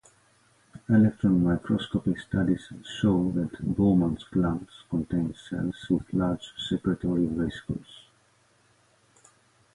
Electron 0.89 1.43
microscopy 1.43 2.15
studies 2.27 2.67
show 2.97 3.29
that 3.35 3.55
Bowman's 3.77 4.23
glands 4.31 4.71
contain 4.89 5.35
cells 5.47 5.75
with 5.91 6.11
large 6.11 6.53
secretory 6.57 7.27
vesicles. 7.27 8.07